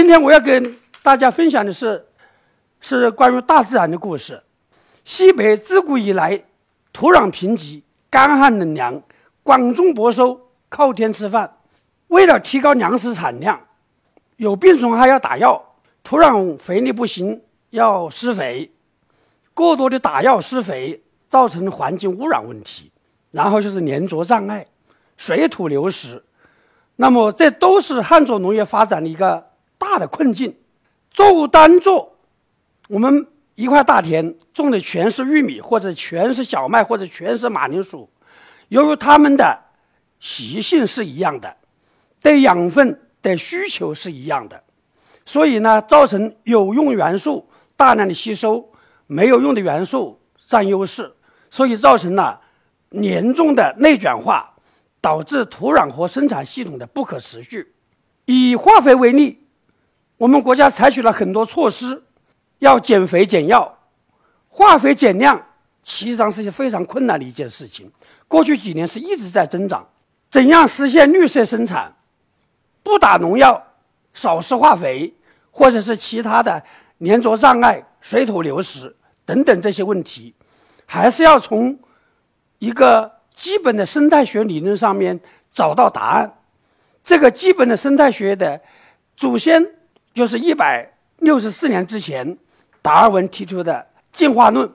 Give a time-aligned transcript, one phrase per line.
[0.00, 2.06] 今天我要跟大家分享的是，
[2.80, 4.42] 是关于大自然的故事。
[5.04, 6.42] 西北自古以来，
[6.90, 9.02] 土壤贫瘠，干旱冷凉，
[9.42, 10.40] 广种薄收，
[10.70, 11.58] 靠天吃饭。
[12.08, 13.60] 为了提高粮食产量，
[14.38, 15.62] 有病虫害要打药，
[16.02, 18.72] 土壤肥力不行要施肥。
[19.52, 22.90] 过多的打药施肥，造成环境污染问题，
[23.32, 24.66] 然后就是连着障碍，
[25.18, 26.24] 水土流失。
[26.96, 29.49] 那么这都是汉族农业发展的一个。
[29.80, 30.54] 大的困境，
[31.10, 32.18] 作物单做，
[32.86, 38.10] 我们一块大田种的全是玉米，或者全是小麦，或者全是马铃薯，
[38.68, 39.58] 由于它们的
[40.20, 41.56] 习性是一样的，
[42.20, 44.62] 对养分的需求是一样的，
[45.24, 48.70] 所以呢，造成有用元素大量的吸收，
[49.06, 51.10] 没有用的元素占优势，
[51.50, 52.38] 所以造成了
[52.90, 54.54] 严重的内卷化，
[55.00, 57.72] 导致土壤和生产系统的不可持续。
[58.26, 59.38] 以化肥为例。
[60.20, 62.02] 我们国家采取了很多措施，
[62.58, 63.78] 要减肥减药，
[64.50, 65.46] 化肥减量，
[65.82, 67.90] 实际上是一件非常困难的一件事情。
[68.28, 69.88] 过去几年是一直在增长。
[70.30, 71.96] 怎样实现绿色生产？
[72.82, 73.64] 不打农药，
[74.12, 75.14] 少施化肥，
[75.50, 76.62] 或者是其他的
[76.98, 80.34] 连着障碍、水土流失等等这些问题，
[80.84, 81.78] 还是要从
[82.58, 85.18] 一个基本的生态学理论上面
[85.50, 86.36] 找到答案。
[87.02, 88.60] 这个基本的生态学的
[89.16, 89.79] 祖先。
[90.12, 92.36] 就是一百六十四年之前，
[92.82, 94.70] 达尔文提出的进化论。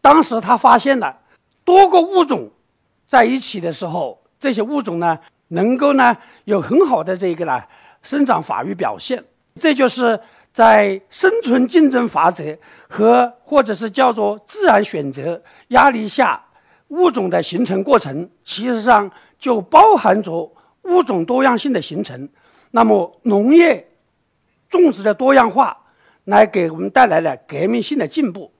[0.00, 1.18] 当时他发现了
[1.64, 2.48] 多个物种
[3.08, 7.60] 在一起的时候，这些物种呢能够呢有很好的这个呢
[8.02, 9.22] 生长发育表现。
[9.56, 10.18] 这就是
[10.52, 12.56] 在生存竞争法则
[12.88, 16.40] 和或者是叫做自然选择压力下
[16.88, 22.28] 物种的形成过程，其实上就包含着物种多样性的形成。
[22.70, 23.84] 那么农业。
[24.68, 25.76] 种植的多样化，
[26.24, 28.52] 来给我们带来了革命性的进步，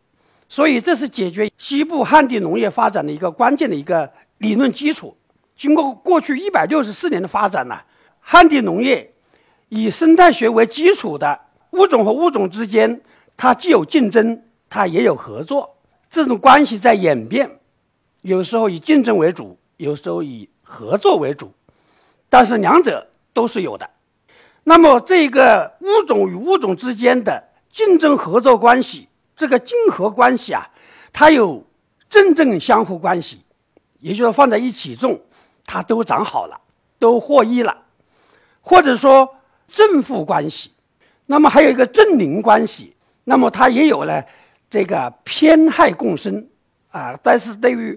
[0.48, 5.16] 所以这是解决西部旱地农业发展的一个关键的一个理论基础。
[5.56, 7.80] 经过过去一百六十四年的发展呢，
[8.20, 9.14] 旱地农业
[9.68, 11.40] 以生态学为基础的
[11.70, 13.00] 物种和物种之间，
[13.36, 15.76] 它既有竞争，它也有合作，
[16.10, 17.58] 这种关系在演变，
[18.20, 21.52] 有时候以竞争为主，有时候以合作为主，
[22.28, 23.90] 但是两者都是有的。
[24.68, 27.40] 那么，这个物种与物种之间的
[27.72, 30.68] 竞争合作关系，这个竞合关系啊，
[31.12, 31.64] 它有
[32.10, 33.44] 正正相互关系，
[34.00, 35.20] 也就是放在一起种，
[35.64, 36.60] 它都长好了，
[36.98, 37.84] 都获益了，
[38.60, 39.36] 或者说
[39.68, 40.72] 正负关系。
[41.26, 44.24] 那么还有一个正邻关系，那么它也有了
[44.68, 46.44] 这个偏害共生
[46.90, 47.16] 啊。
[47.22, 47.96] 但是对于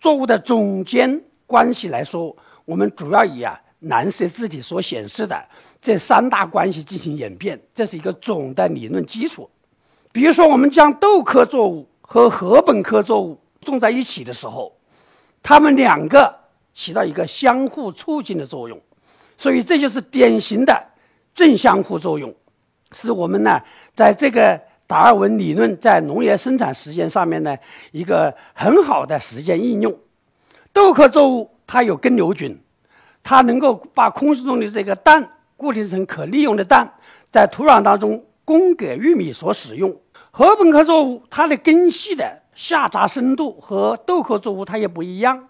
[0.00, 3.60] 作物的总间关系来说，我们主要以啊。
[3.82, 5.44] 蓝色字体所显示的
[5.80, 9.48] 这三大关系进行演变，这是一个总的理论基础。
[10.12, 14.72] 比如说，我们将豆科作物和禾本科作物种在一起的时候，
[15.42, 16.32] 它们两个
[16.74, 18.80] 起到一个相互促进的作用，
[19.36, 20.84] 所以这就是典型的
[21.34, 22.32] 正相互作用，
[22.92, 23.60] 是我们呢
[23.94, 27.56] 在这个达尔文理论在农业生产实践上面呢
[27.90, 29.98] 一个很好的实践应用。
[30.72, 32.61] 豆科作物它有根瘤菌。
[33.22, 36.88] 它能够把空气中的这个氮固定成可利用的氮，
[37.30, 39.96] 在土壤当中供给玉米所使用。
[40.32, 45.48] 禾本科作物它的根系的下扎深度和豆科作物它也不一样，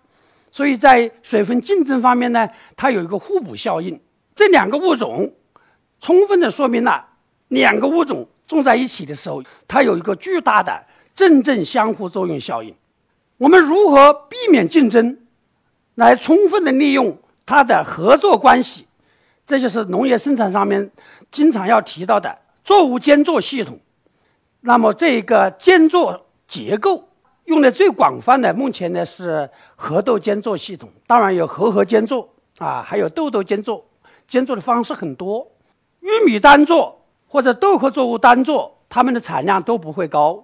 [0.50, 3.98] 所以在水分竞争方面呢，它有一个互补效应。
[4.34, 5.32] 这两个物种
[6.00, 7.06] 充分的说明了
[7.48, 10.84] 两个物种种在一起的时候，它有一个巨大的
[11.14, 12.74] 正正相互作用效应。
[13.38, 15.18] 我们如何避免竞争，
[15.94, 17.16] 来充分的利用？
[17.52, 18.86] 它的合作关系，
[19.46, 20.90] 这就是农业生产上面
[21.30, 23.78] 经常要提到的作物间作系统。
[24.62, 27.10] 那么，这个间作结构
[27.44, 30.88] 用的最广泛的，目前呢是禾豆间作系统。
[31.06, 33.84] 当然有禾禾间作啊，还有豆豆间作，
[34.26, 35.46] 间作的方式很多。
[36.00, 40.42] 玉米单作或者豆科作物单作，它们的产量都不会高，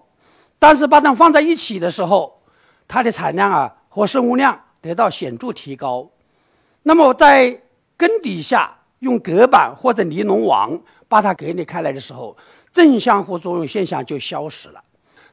[0.59, 2.43] 但是把它放在一起的时候，
[2.87, 6.11] 它的产量啊和生物量得到显著提高。
[6.83, 7.61] 那么，在
[7.97, 12.37] 根底下用隔板或者尼龙网把它隔离开来的时候，
[12.73, 14.83] 正相互作用现象就消失了。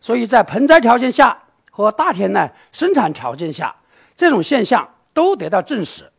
[0.02, 1.38] 所以在盆栽条件下
[1.72, 3.74] 和大田呢生产条件下，
[4.18, 6.12] 这种现象都得到证实。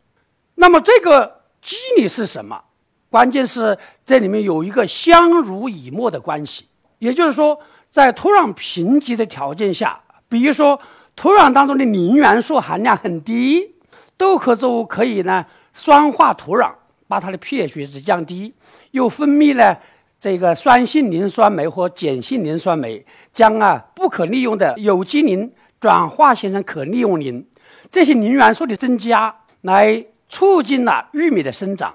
[0.55, 2.63] 那么，这个机理是什么？
[3.11, 6.67] 关键是这里面有一个相濡以沫的关系。
[6.99, 7.59] 也就是说，
[7.91, 10.81] 在土壤贫瘠的条件下，比如说
[11.15, 13.76] 土壤当中的磷元素含量很低。
[14.17, 16.73] 豆科作物可以呢酸化土壤，
[17.07, 18.55] 把它的 pH 值降低，
[18.93, 19.79] 又分泌了
[20.19, 27.47] 这个酸性磷酸酶和碱性磷酸酶，将啊不可利用的有机磷转化形成可利用磷，
[27.91, 31.95] 这些磷元素的增加来促进了玉米的生长。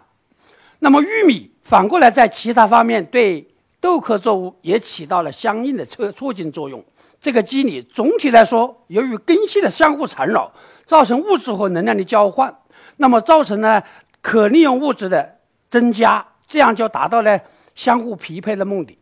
[0.79, 3.47] 那么玉米反过来在其他方面对
[3.79, 6.83] 豆科作物也起到了相应的促促进作用。
[7.21, 10.51] 这个机理总体来说，由于根系的相互缠绕，
[10.85, 12.53] 造成物质和能量的交换，
[12.97, 13.83] 那么造成了
[14.21, 15.37] 可利用物质的
[15.69, 17.39] 增加，这样就达到了
[17.75, 18.97] 相互匹配的目的。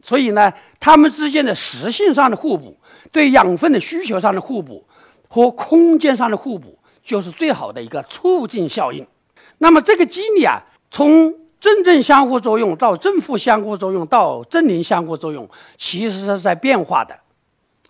[0.00, 2.78] 所以呢，它们之间的实性上的互补，
[3.12, 4.86] 对养分的需求上的互补
[5.28, 9.06] 和空间上的互补，就是最好的一个促进效应。
[9.58, 15.46] 那么这个机理啊，从正正相互作用到正负相互作用到正零相互作用，
[15.76, 17.14] 其实是在变化的。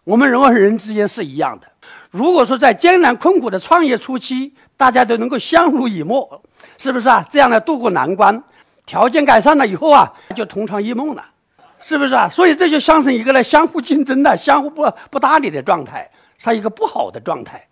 [0.04, 1.66] 我们人和人之间是一样的。
[2.10, 6.42] 如果说在艰难困苦的创业初期，大家都能够相濡以沫，
[6.78, 7.24] 是不是啊？
[7.30, 8.42] 这样来度过难关，
[8.84, 11.24] 条件改善了以后啊，就同床异梦了，
[11.82, 12.28] 是不是啊？
[12.28, 16.10] 所以这就形成一个呢相互竞争的、相互不不搭理的状态，
[16.42, 17.68] 它一个不好的状态。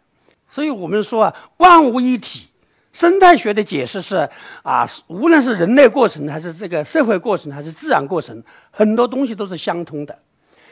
[0.49, 2.47] 所以我们说啊，万物一体。
[2.91, 4.29] 生态学的解释是
[4.63, 10.19] 啊，无论是人类过程，还是这个社会过程，还是自然过程，很多东西都是相通的。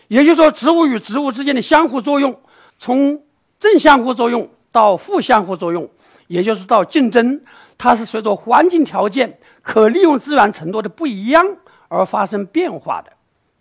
[0.08, 2.38] 也就是说，植物与植物之间的相互作用，
[2.78, 3.20] 从
[3.58, 5.88] 正相互作用到负相互作用，
[6.28, 7.40] 也就是到竞争，
[7.76, 11.44] 它是随着环境条件、可利用资源程度的不一样
[11.88, 13.12] 而发生变化的。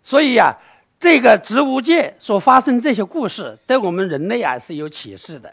[0.02, 0.56] 所以呀，
[1.00, 5.52] 这个植物界所发生这些故事，对我们人类啊是有启示的。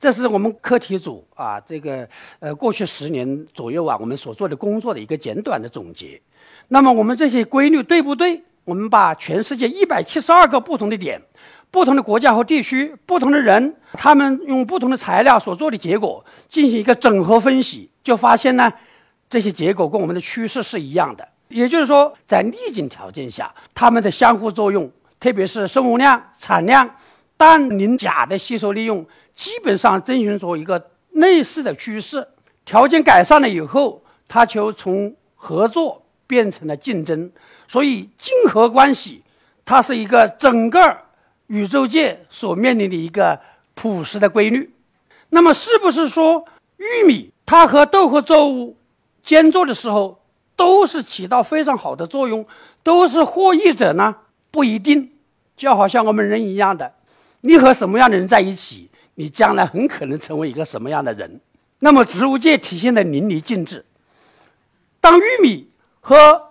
[0.00, 2.06] 这是我们课题组啊，这个
[2.40, 6.20] 呃过去十年左右啊，我们所做的工作的一个简短的总结。
[6.68, 8.42] 那么我们这些规律对不对？
[8.64, 11.20] 我们把全世界一百七十二个不同的点、
[11.70, 18.72] 不同的国家和地区、不同的人，他们用不同的材料所做的结果进行一个整合分析，就发现呢，
[19.28, 21.28] 这些结果跟我们的趋势是一样的。
[21.48, 24.90] 也就是说，在逆境条件下，它们的相互作用，
[25.20, 26.88] 特别是生物量、产量、
[27.36, 32.26] 氮、磷、钾的吸收利用，基本上遵循着一个类似的趋势。
[32.64, 37.30] 条件改善了以后，它就从合作变成了竞争。
[37.68, 39.22] 所以，竞合关系，
[39.64, 40.98] 它是一个整个
[41.46, 43.40] 宇宙界所面临的一个
[43.74, 44.72] 朴实的规律。
[45.30, 46.44] 那么，是不是说
[46.76, 48.76] 玉米它和豆科作物
[49.22, 50.22] 间作的时候
[50.54, 52.46] 都是起到非常好的作用，
[52.82, 54.16] 都是获益者呢？
[54.50, 55.10] 不一定。
[55.56, 56.92] 就好像我们人一样的，
[57.42, 61.40] 你和什么样的人在一起，你将来很可能成为一个什么样的人。
[61.78, 63.84] 那么，植物界体现的淋漓尽致。
[65.00, 65.68] 当玉米
[66.00, 66.50] 和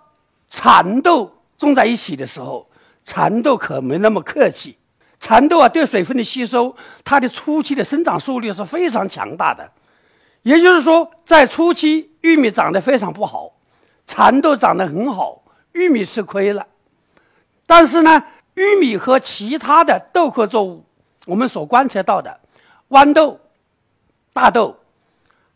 [0.56, 1.28] 蚕豆
[1.58, 2.64] 种在一起的时候，
[3.04, 4.78] 蚕豆可没那么客气。
[5.18, 9.68] 蚕豆啊，对水分的吸收，它的初期的生长速率是非常强大的。
[10.42, 13.50] 也就是说，在初期，玉米长得非常不好，
[14.06, 15.42] 蚕豆长得很好，
[15.72, 16.64] 玉米吃亏了。
[17.66, 18.22] 但是呢，
[18.54, 20.84] 玉米和其他的豆科作物，
[21.26, 22.38] 我们所观测到的
[22.90, 23.40] 豌豆、
[24.32, 24.78] 大豆，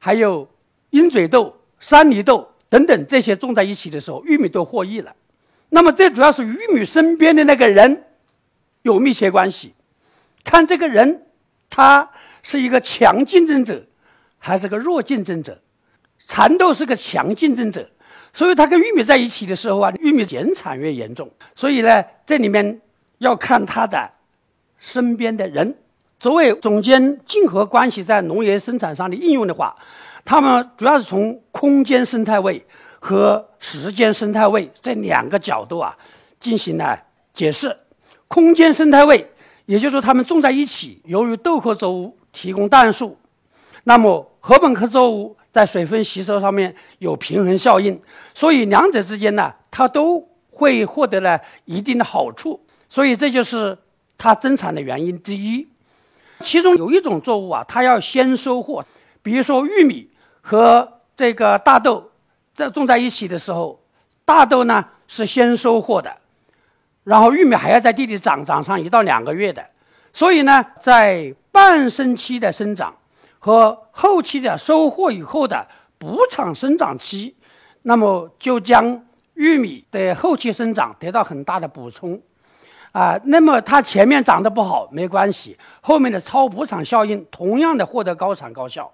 [0.00, 0.48] 还有
[0.90, 2.48] 鹰嘴豆、山梨豆。
[2.70, 5.14] 等等，这些种在一起的时候，玉米都获益了。
[5.70, 8.04] 那么，这主要是玉米身边的那个人
[8.82, 9.74] 有密切关系。
[10.44, 11.26] 看这个人，
[11.68, 12.10] 他
[12.42, 13.84] 是一个强竞争者，
[14.38, 15.60] 还是个弱竞争者？
[16.26, 17.88] 蚕豆是个强竞争者，
[18.32, 21.30] 所以他跟玉米在一起的时候啊，玉米减产越严重。
[21.54, 22.80] 所以呢，这里面
[23.18, 24.10] 要看他的
[24.78, 25.74] 身边的人。
[26.20, 29.76] 作为总监竞合关系在农业生产上的应用的话。
[30.28, 32.62] 他们主要是从空间生态位
[33.00, 35.96] 和时间生态位这两个角度啊
[36.38, 37.74] 进行了解释。
[38.26, 39.26] 空间生态位，
[39.64, 43.16] 也就是说，它们种在一起，由于豆科作物提供氮素，
[43.84, 47.98] 那么禾本科作物在水分吸收上面有平衡效应，
[48.34, 52.60] 所以两者之间呢，它都会获得了一定的好处。
[52.90, 53.78] 所以这就是
[54.18, 55.66] 它增产的原因之一。
[56.40, 58.84] 其中有一种作物啊，它要先收获，
[59.22, 60.10] 比如说玉米。
[60.40, 62.10] 和这个大豆
[62.54, 63.80] 在种在一起的时候，
[64.24, 66.16] 大豆呢是先收获的，
[67.04, 69.64] 然后玉米还要在地里长长上一到两个月的，
[70.12, 72.94] 所以呢，在半生期的生长
[73.38, 75.66] 和后期的收获以后的
[75.98, 77.34] 补偿生长期，
[77.82, 79.04] 那么就将
[79.34, 82.20] 玉米的后期生长得到很大的补充，
[82.92, 88.92] 啊，那么它前面长得不好没关系，后面的超补偿效应同样的获得高产高效。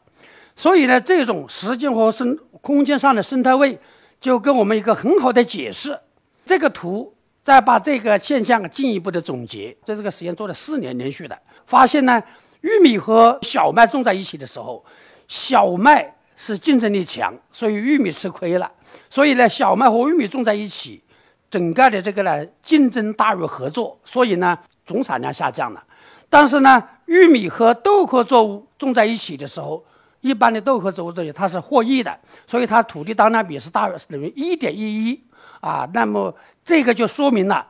[0.57, 3.79] 所以呢，这种时间和生空间上的生态位，
[4.21, 5.99] 就跟我们一个很好的解释。
[6.47, 12.23] 这个图再把这个现象进一步的总结，在这个实验做了四年连续的，发现呢，
[12.61, 14.85] 玉米和小麦种在一起的时候，
[15.27, 18.71] 小麦是竞争力强，所以玉米吃亏了。
[19.11, 21.03] 所以呢，小麦和玉米种在一起，
[21.51, 24.57] 整个的这个呢竞争大于合作，所以呢
[24.87, 25.83] 总产量下降了。
[26.31, 29.85] 但是呢，玉米和豆科作物种在一起的时候，
[30.25, 35.23] 一般的豆科植物这里它是获益的，所以它土地当量比是大于等于一点一一
[35.61, 35.87] 啊。
[35.93, 37.67] 那么这个就说明了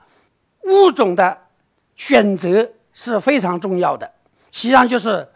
[0.63, 1.37] 物种的
[1.97, 4.09] 选择是非常重要的。
[4.53, 5.29] 实际上就是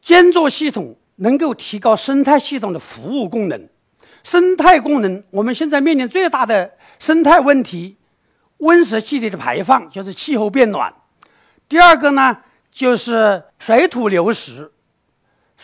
[0.00, 3.68] 间作系统能够提高生态系统的服务功能。
[4.22, 7.98] 生态功能，我们现在面临最大的生态问题，
[8.56, 10.94] 温室气体的排放就是气候变暖。
[11.68, 12.38] 第二个呢，
[12.72, 14.72] 就是水土流失，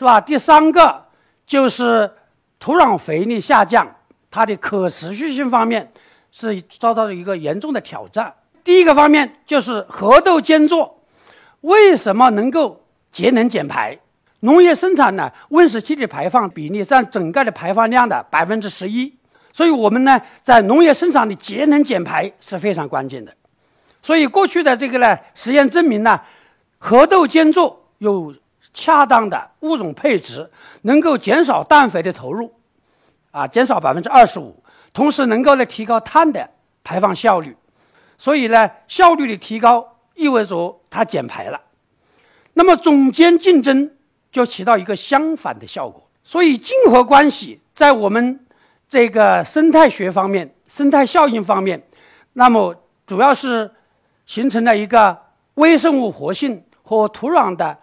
[0.00, 0.18] 是吧？
[0.18, 1.04] 第三个
[1.46, 2.10] 就是
[2.58, 3.86] 土壤肥力下降，
[4.30, 5.92] 它的可持续性方面
[6.32, 8.32] 是遭到了一个严重的挑战。
[8.64, 11.02] 第一个方面就是合豆间作，
[11.60, 13.98] 为什么能够节能减排？
[14.40, 19.14] 农业生产呢，温室气体排放比例占整个的排放量的百分之十一，
[19.52, 23.30] 所以我们呢，在农业生产的节能减排是非常关键的。
[24.02, 26.18] 所以过去的这个呢，实验证明呢，
[26.78, 28.34] 合豆间作有
[28.72, 30.50] 恰当的物种配置，
[30.82, 32.52] 能够减少氮肥的投入，
[33.30, 34.62] 啊，减少百分之二十五，
[34.92, 36.48] 同时能够呢提高碳的
[36.84, 37.56] 排放效率。
[38.18, 41.60] 所以呢，效率的提高意味着它减排了。
[42.54, 43.90] 那么种间竞争。
[44.32, 48.38] 就起到一个相反的效果，所以竞合关系在我们
[48.88, 51.82] 这个生态学方面、生态效应方面，
[52.34, 52.72] 那么
[53.08, 53.68] 主要是
[54.26, 55.18] 形成了一个
[55.54, 57.76] 微生物活性和土壤的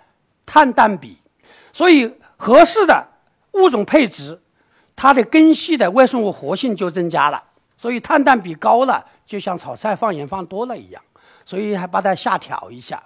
[0.47, 1.17] 碳氮比，
[1.71, 3.07] 所以合适的
[3.51, 4.41] 物种配置，
[4.95, 7.43] 它的根系的微生物活性就增加了，
[7.77, 10.99] 所以碳氮比高了，就像炒菜放盐放多了一样，
[11.45, 13.03] 所以还把它下调一下，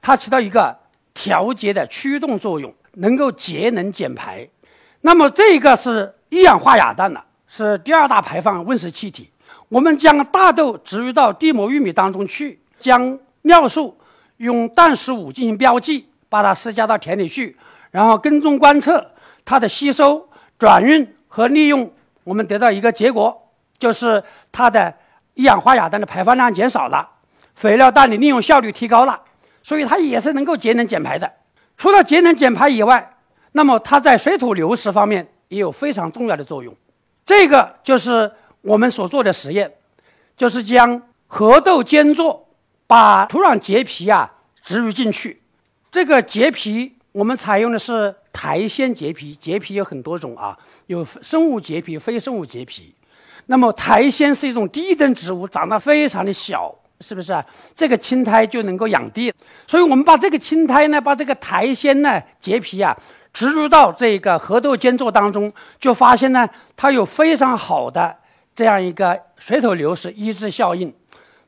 [0.00, 0.78] 它起到一个
[1.12, 2.72] 调节的驱动作用。
[2.96, 4.46] 能够节能减排，
[5.00, 9.30] 那么这个是一氧化亚氮了，是第二大排放温室气体。
[9.70, 13.98] 我们将大豆植入到地膜玉米当中去，将尿素
[14.36, 17.54] 用氮十五进行标记，把它施加到田里去，
[17.90, 19.12] 然后跟踪观测
[19.44, 20.26] 它的吸收、
[20.58, 21.92] 转运和利用。
[22.24, 24.94] 我们得到一个结果，就是它的
[25.34, 27.06] 一氧化亚氮的排放量减少了，
[27.54, 29.20] 肥料氮的利用效率提高了，
[29.62, 31.30] 所以它也是能够节能减排的。
[31.76, 33.14] 除了节能减排以外，
[33.52, 36.74] 那么它在水土流失方面也有非常重要的作用。
[37.26, 39.70] 这个就是我们所做的实验，
[40.34, 42.48] 就是将合豆间作，
[42.86, 45.41] 把土壤结皮啊植入进去。
[45.92, 50.56] 这个结皮我们采用的是苔藓结皮，结皮有很多种啊，
[50.86, 52.94] 有生物结皮、非生物结皮。
[53.46, 56.74] 那么苔藓是一种低等植物，长得非常的小。
[57.02, 57.44] 是不是啊？
[57.74, 59.34] 这个青苔就能够养地，
[59.66, 62.96] 所以我们把这个青苔呢，把这个苔藓呢结皮啊，
[63.32, 68.16] 植入到这个核豆间作当中，就发现呢，它有非常好的
[68.54, 70.94] 这样一个水土流失抑制效应。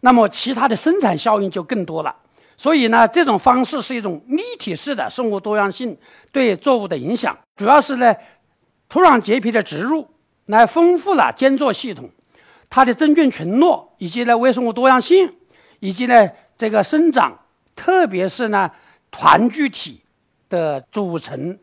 [0.00, 2.12] 那么其他的生产效应就更多了。
[2.56, 5.96] 所以呢，这种方式是一种立体式的生物多样性
[6.32, 8.14] 对作物的影响，主要是呢，
[8.88, 10.08] 土壤结皮的植入
[10.46, 12.10] 来丰富了间作系统，
[12.68, 15.32] 它的真菌群落以及呢微生物多样性。
[15.80, 17.38] 以及呢，这个生长，
[17.76, 18.70] 特别是呢，
[19.10, 20.00] 团聚体
[20.48, 21.58] 的组成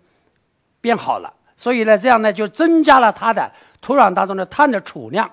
[0.79, 5.31] 变好了，所以呢，这样呢就增加了它的土壤当中的碳的储量。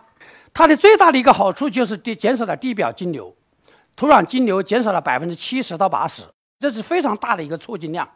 [0.54, 3.34] 它的最大的一个好处就是地减少了地表径流，
[3.98, 6.22] 土壤径流减少了百分之七十到八十，
[6.60, 8.08] 这是非常大的一个促进量。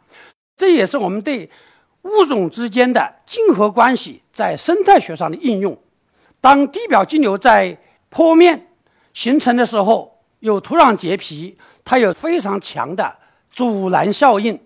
[0.57, 1.47] 这也是我们对
[2.03, 5.77] 物种之间的竞合关系在生态学上的应用。
[6.41, 7.77] 当地表径流在
[8.09, 8.69] 坡面
[9.13, 10.11] 形成的时候。
[10.43, 13.15] 有土壤结皮，它有非常强的
[13.49, 14.59] 阻拦效应，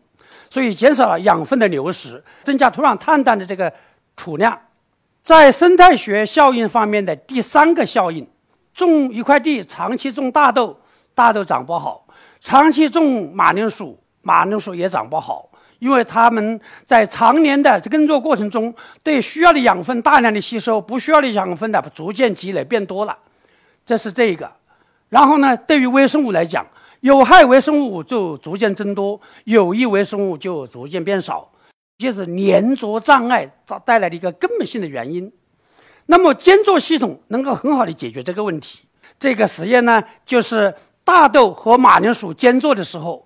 [0.49, 3.71] 所以减少了养分的流失，增加土壤碳氮的这个
[4.15, 4.59] 储量。
[5.21, 8.27] 在生态学效应方面的第三个效应，
[8.73, 10.79] 种一块地长期种大豆，
[11.17, 12.05] 大豆长不好；
[12.39, 18.71] 长期种马铃薯，马铃薯也长不好，因为它们在常年的耕作过程中，
[19.01, 23.17] 对需要的养分大量的吸收，不需要的养分呢逐渐积累变多了，
[23.83, 24.51] 这是这一个。
[25.09, 26.63] 然后呢，对于微生物来讲，
[26.99, 31.49] 有害微生物就逐渐增多，有益微生物就逐渐变少，
[31.97, 35.33] 这是粘着障碍造带来的一个根本性的原因。
[36.05, 38.81] 那么间作系统能够很好的解决这个问题。
[39.19, 40.71] 这个实验呢，就是
[41.07, 43.25] 大豆和马铃薯间作的时候，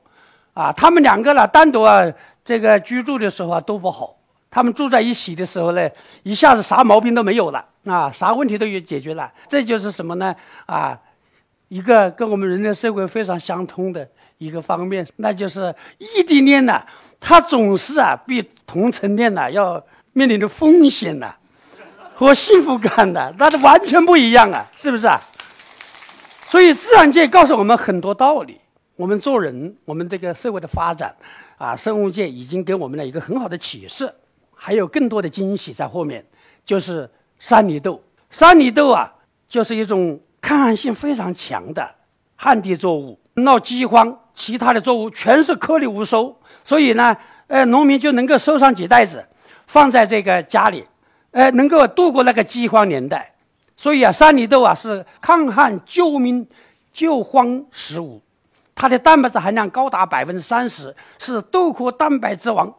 [0.53, 2.05] 啊，他们两个呢单独啊
[2.45, 4.15] 这个居住的时候啊都不好，
[4.51, 5.89] 他们住在一起的时候呢，
[6.21, 9.31] 一下子啥毛病都没有了啊，啥问题都有解决了。
[9.49, 10.35] 这就是什么呢？
[10.67, 10.95] 啊。
[11.69, 14.05] 一个跟我们人类社会非常相通的
[14.37, 16.81] 一个方面，那就是异地恋呢，
[17.17, 21.33] 它总是啊比同城恋呢要面临的风险呢，
[22.13, 25.17] 和幸福感的，那是完全不一样啊，是不是啊？
[26.51, 28.59] 所以自然界告诉我们很多道理。
[28.97, 31.15] 我们做人，我们这个社会的发展，
[31.57, 34.13] 啊，生物界已经给我们了一个很好的启示，
[34.53, 36.25] 还有更多的惊喜在后面。
[36.65, 39.13] 就是山梨豆，山梨豆啊，
[39.47, 41.89] 就是一种抗旱性非常强的
[42.35, 43.17] 旱地作物。
[43.35, 47.15] 闹饥荒，其他的作物全是颗粒无收，所以呢，
[47.47, 49.25] 呃，农民就能够收上几袋子，
[49.67, 50.83] 放在这个家里，
[51.31, 53.30] 呃，能够度过那个饥荒年代。
[53.81, 56.47] 所以啊，山梨豆啊是抗旱救命
[56.93, 58.21] 救荒食物。
[58.75, 62.71] 它的蛋白质含量高达百分之三十，是豆科蛋白质王。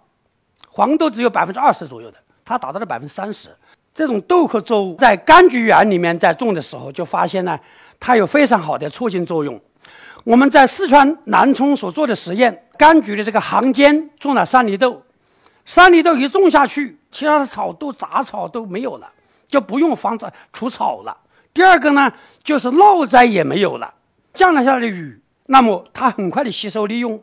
[0.69, 3.49] 黄豆只有百分之二十左右的，它达到了百分之三十。
[3.93, 7.59] 这种豆科作物在柑橘园里面在种的时候，就发现呢，
[7.99, 9.61] 它有非常好的促进作用。
[10.23, 15.03] 我们在四川南充所做的实验，柑橘的这个行间种了山梨豆，
[15.65, 19.11] 山梨豆一种下去，其他的草都杂草都没有了，
[19.53, 21.15] 就不用防止除草了。
[21.53, 22.11] 第二个呢，
[22.43, 23.93] 就是涝灾也没有了，
[24.33, 25.21] 降了下来的雨。
[25.47, 27.23] 那么它很快的吸收利用，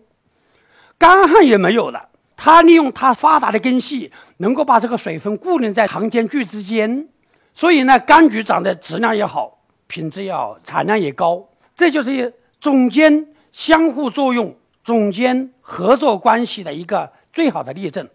[0.99, 2.09] 干旱也没有了。
[2.37, 7.07] 它利用它发达的根系，能够把这个水分固定在行间距之间，
[7.55, 9.57] 所以呢，柑橘长得质量也好，
[9.87, 11.49] 品质也好，产量也高。
[11.75, 12.31] 这就是
[12.61, 18.07] 种间相互作用、种间合作关系的一个最好的例证。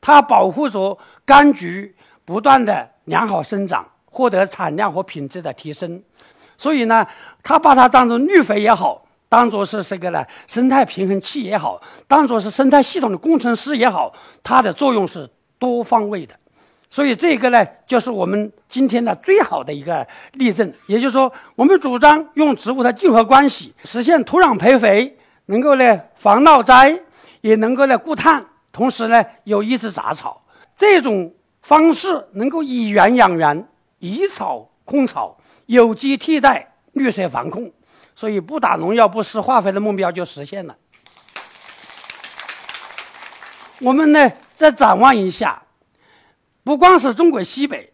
[0.00, 6.00] 它保护着柑橘不断的良好生长，获得产量和品质的提升。
[6.56, 7.04] 所以呢，
[7.42, 9.02] 它把它当做绿肥也好。
[9.28, 16.34] 当做是这个呢，生态平衡器也好，当做是生态系统的工程师也好，它的作用是多方位的。
[16.88, 20.72] 所以这个呢，就是我们今天的最好的一个例证。
[20.86, 26.96] 也就是说，我们主张用植物的竞合关系，实现土壤培肥，能够呢防涝灾，
[27.40, 30.40] 也能够呢固碳，同时呢又抑制杂草。
[30.76, 31.34] 这种
[31.66, 33.66] 方式能够以源养源，
[33.98, 37.72] 以草控草，有机替代，绿色防控。
[38.14, 40.76] 所以不打农药、不施化肥的目标就实现了。
[43.80, 45.60] 我们呢，再展望一下，
[46.62, 47.92] 不光是中国西北，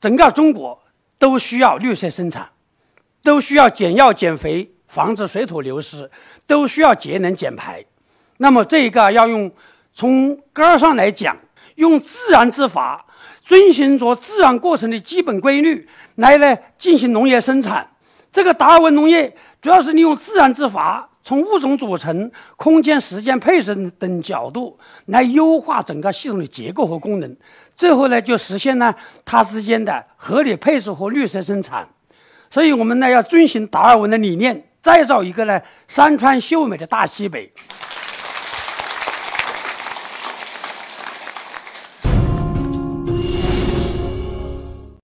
[0.00, 0.80] 整个中国
[1.18, 2.48] 都需要绿色生产，
[3.24, 6.08] 都需要减药减肥，防止水土流失，
[6.46, 7.84] 都需要节能减排。
[8.36, 9.50] 那么这个要用
[9.92, 11.36] 从根儿上来讲，
[11.74, 13.04] 用自然之法，
[13.44, 17.88] 遵循着自然过程的基本规律来呢进行农业生产。
[18.32, 27.36] 这个达尔文农业主要是利用自然之法，从物种组成、空间、时间配置等角度来优化整个系统的结构和功能，
[27.76, 31.88] 最后呢就实现了它之间的合理配置和绿色生产。
[32.50, 37.52] 所以我们呢要遵循达尔文的理念，再造一个呢山川秀美的大西北。